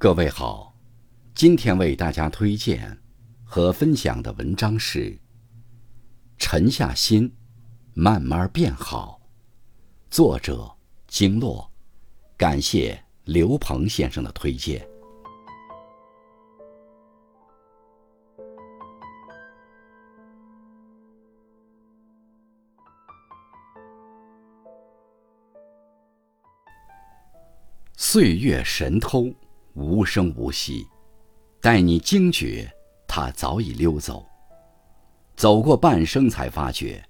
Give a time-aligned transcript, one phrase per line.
[0.00, 0.72] 各位好，
[1.34, 2.96] 今天为大家推荐
[3.42, 5.10] 和分享的文章是
[6.38, 7.34] 《沉下心，
[7.94, 9.20] 慢慢变好》，
[10.08, 10.72] 作者
[11.08, 11.68] 经络，
[12.36, 14.88] 感谢刘鹏先生的推荐。
[27.96, 29.34] 岁月神偷。
[29.78, 30.84] 无声无息，
[31.60, 32.68] 待你惊觉，
[33.06, 34.26] 他早已溜走。
[35.36, 37.00] 走过半生，才发觉，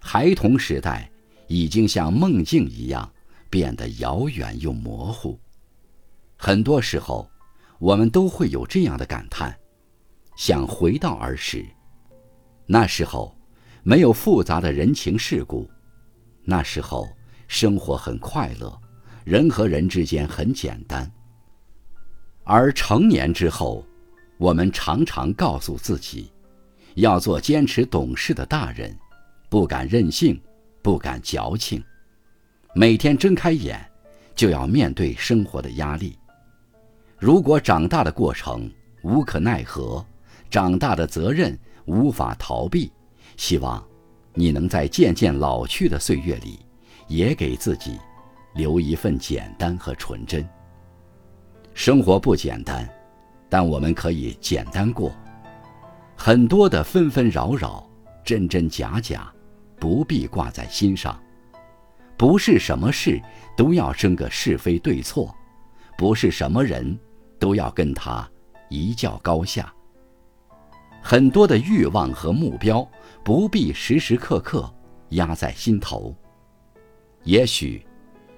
[0.00, 1.10] 孩童时代
[1.46, 3.12] 已经像梦境一样
[3.50, 5.38] 变得遥远又模糊。
[6.38, 7.28] 很多时候，
[7.78, 9.54] 我们都会有这样的感叹：
[10.38, 11.66] 想回到儿时，
[12.64, 13.36] 那时候
[13.82, 15.68] 没有复杂的人情世故，
[16.44, 17.06] 那时候
[17.46, 18.74] 生活很快乐，
[19.22, 21.12] 人和人之间很简单。
[22.48, 23.84] 而成年之后，
[24.38, 26.30] 我们常常告诉自己，
[26.94, 28.96] 要做坚持懂事的大人，
[29.48, 30.40] 不敢任性，
[30.80, 31.82] 不敢矫情。
[32.72, 33.84] 每天睁开眼，
[34.36, 36.16] 就要面对生活的压力。
[37.18, 38.70] 如果长大的过程
[39.02, 40.06] 无可奈何，
[40.48, 42.92] 长大的责任无法逃避，
[43.36, 43.84] 希望
[44.34, 46.60] 你能在渐渐老去的岁月里，
[47.08, 47.98] 也给自己
[48.54, 50.48] 留一份简单和纯真。
[51.76, 52.88] 生活不简单，
[53.50, 55.14] 但我们可以简单过。
[56.16, 57.86] 很多的纷纷扰扰、
[58.24, 59.30] 真真假假，
[59.78, 61.22] 不必挂在心上。
[62.16, 63.20] 不是什么事
[63.54, 65.32] 都要争个是非对错，
[65.98, 66.98] 不是什么人
[67.38, 68.26] 都要跟他
[68.70, 69.70] 一较高下。
[71.02, 72.88] 很多的欲望和目标，
[73.22, 74.68] 不必时时刻刻
[75.10, 76.16] 压在心头。
[77.24, 77.86] 也许，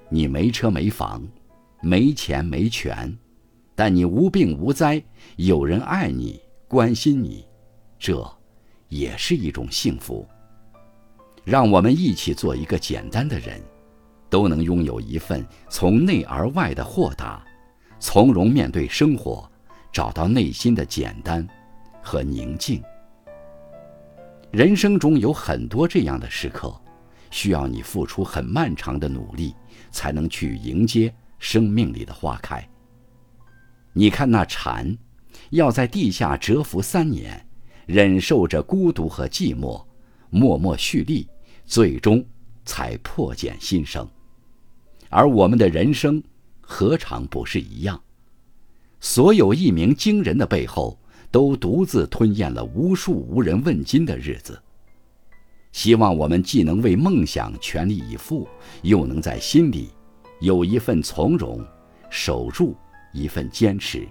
[0.09, 1.23] 你没车没房，
[1.81, 3.17] 没钱没权。
[3.79, 5.01] 但你无病无灾，
[5.37, 7.47] 有人爱你、关心你，
[7.97, 8.29] 这
[8.89, 10.27] 也是一种幸福。
[11.45, 13.63] 让我们一起做一个简单的人，
[14.29, 17.41] 都能拥有一份从内而外的豁达，
[18.01, 19.49] 从容面对生活，
[19.93, 21.47] 找到内心的简单
[22.03, 22.83] 和宁静。
[24.51, 26.75] 人生中有很多这样的时刻，
[27.31, 29.55] 需要你付出很漫长的努力，
[29.93, 32.69] 才能去迎接生命里的花开。
[33.99, 34.97] 你看那蝉，
[35.51, 37.45] 要在地下蛰伏三年，
[37.85, 39.85] 忍受着孤独和寂寞，
[40.31, 41.27] 默默蓄力，
[41.67, 42.25] 最终
[42.65, 44.09] 才破茧新生。
[45.09, 46.23] 而我们的人生，
[46.61, 48.01] 何尝不是一样？
[49.01, 50.97] 所有一鸣惊人的背后，
[51.33, 54.63] 都独自吞咽了无数无人问津的日子。
[55.73, 58.47] 希望我们既能为梦想全力以赴，
[58.83, 59.91] 又能在心里
[60.41, 61.67] 有一份从容，
[62.11, 62.77] 守住。
[63.13, 64.07] 一份坚持，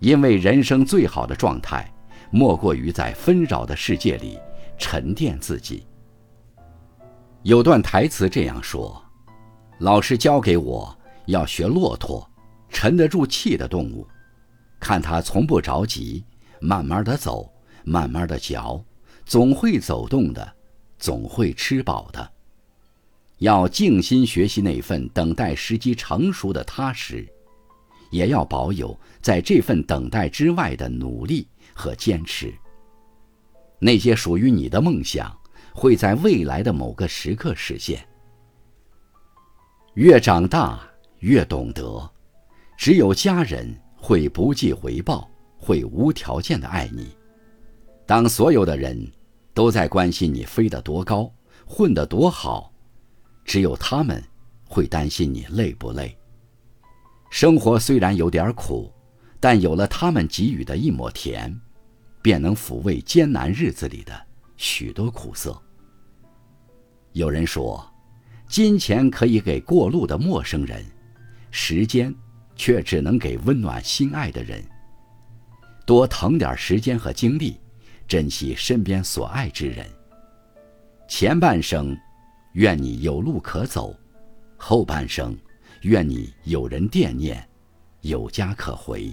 [0.00, 1.90] 因为人生最好的状态，
[2.30, 4.38] 莫过于在纷扰的世界里
[4.78, 5.86] 沉淀自己。
[7.42, 9.02] 有段台词这样说
[9.78, 10.96] ：“老师教给我
[11.26, 12.28] 要学骆驼，
[12.68, 14.06] 沉得住气的动物，
[14.80, 16.24] 看它从不着急，
[16.60, 17.50] 慢慢的走，
[17.84, 18.84] 慢慢的嚼，
[19.24, 20.52] 总会走动的，
[20.98, 22.30] 总会吃饱的。
[23.38, 27.26] 要静心学习那份等待时机成熟的踏实。”
[28.10, 32.52] 也要保有在这份等待之外的努力和坚持。
[33.78, 35.36] 那些属于你的梦想，
[35.72, 38.04] 会在未来的某个时刻实现。
[39.94, 40.80] 越长大
[41.20, 42.10] 越懂得，
[42.76, 47.16] 只有家人会不计回报，会无条件的爱你。
[48.06, 49.10] 当所有的人
[49.52, 51.30] 都在关心你飞得多高，
[51.66, 52.72] 混得多好，
[53.44, 54.22] 只有他们
[54.64, 56.16] 会担心你累不累。
[57.30, 58.92] 生活虽然有点苦，
[59.38, 61.54] 但有了他们给予的一抹甜，
[62.22, 65.60] 便能抚慰艰难日子里的许多苦涩。
[67.12, 67.84] 有人说，
[68.48, 70.84] 金钱可以给过路的陌生人，
[71.50, 72.14] 时间
[72.56, 74.64] 却只能给温暖心爱的人。
[75.84, 77.58] 多腾点时间和精力，
[78.06, 79.86] 珍惜身边所爱之人。
[81.08, 81.96] 前半生，
[82.52, 83.94] 愿你有路可走；
[84.56, 85.36] 后半生。
[85.82, 87.46] 愿你有人惦念，
[88.00, 89.10] 有家可回。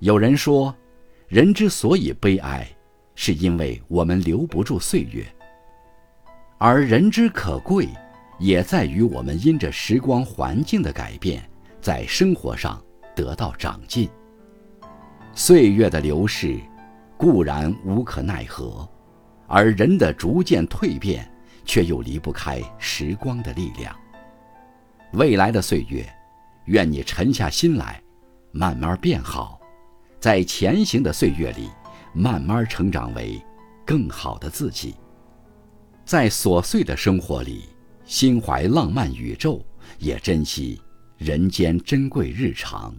[0.00, 0.74] 有人说，
[1.28, 2.66] 人之所以悲哀，
[3.14, 5.24] 是因为我们留不住岁月；
[6.58, 7.88] 而人之可贵，
[8.38, 11.48] 也在于我们因着时光环境的改变，
[11.80, 12.82] 在生活上
[13.14, 14.08] 得到长进。
[15.32, 16.58] 岁月的流逝
[17.16, 18.88] 固然无可奈何，
[19.46, 21.28] 而人的逐渐蜕变，
[21.64, 23.96] 却又离不开时光的力量。
[25.12, 26.06] 未来的岁月，
[26.66, 28.02] 愿你沉下心来，
[28.52, 29.58] 慢慢变好，
[30.20, 31.70] 在前行的岁月里，
[32.12, 33.42] 慢慢成长为
[33.86, 34.94] 更好的自己。
[36.04, 37.70] 在琐碎的生活里，
[38.04, 39.64] 心怀浪漫宇宙，
[39.98, 40.80] 也珍惜
[41.16, 42.94] 人间珍贵日常。